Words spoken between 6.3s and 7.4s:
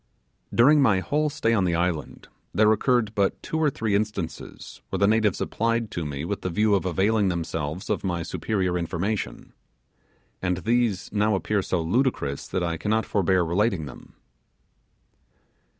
the view of availing